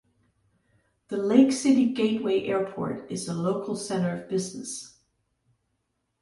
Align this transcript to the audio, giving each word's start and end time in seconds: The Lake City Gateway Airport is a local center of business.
The 1.09 1.17
Lake 1.17 1.51
City 1.51 1.93
Gateway 1.93 2.45
Airport 2.45 3.11
is 3.11 3.27
a 3.27 3.35
local 3.35 3.75
center 3.75 4.15
of 4.23 4.27
business. 4.27 4.97